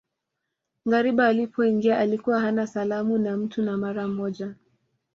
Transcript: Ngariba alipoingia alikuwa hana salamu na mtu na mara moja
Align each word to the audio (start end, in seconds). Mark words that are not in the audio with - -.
Ngariba 0.87 1.27
alipoingia 1.27 1.97
alikuwa 1.97 2.39
hana 2.41 2.67
salamu 2.67 3.17
na 3.17 3.37
mtu 3.37 3.61
na 3.61 3.77
mara 3.77 4.07
moja 4.07 4.55